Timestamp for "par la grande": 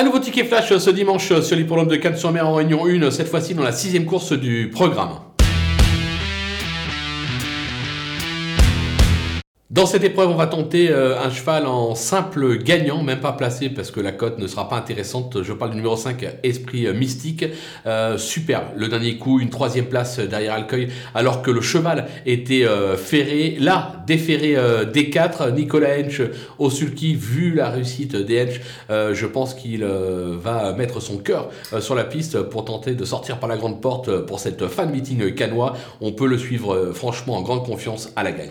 33.38-33.80